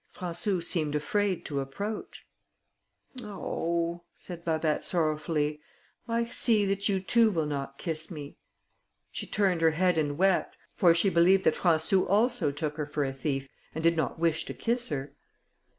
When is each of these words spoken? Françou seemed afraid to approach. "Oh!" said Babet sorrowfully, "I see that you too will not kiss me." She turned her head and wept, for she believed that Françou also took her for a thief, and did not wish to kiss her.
Françou 0.15 0.63
seemed 0.63 0.95
afraid 0.95 1.45
to 1.45 1.59
approach. 1.59 2.25
"Oh!" 3.21 4.01
said 4.15 4.43
Babet 4.43 4.83
sorrowfully, 4.83 5.61
"I 6.07 6.25
see 6.25 6.65
that 6.65 6.89
you 6.89 6.99
too 6.99 7.29
will 7.29 7.45
not 7.45 7.77
kiss 7.77 8.09
me." 8.09 8.35
She 9.11 9.27
turned 9.27 9.61
her 9.61 9.69
head 9.77 9.99
and 9.99 10.17
wept, 10.17 10.57
for 10.73 10.95
she 10.95 11.11
believed 11.11 11.43
that 11.43 11.53
Françou 11.53 12.09
also 12.09 12.49
took 12.51 12.77
her 12.77 12.87
for 12.87 13.05
a 13.05 13.13
thief, 13.13 13.47
and 13.75 13.83
did 13.83 13.95
not 13.95 14.17
wish 14.17 14.43
to 14.45 14.55
kiss 14.55 14.89
her. 14.89 15.13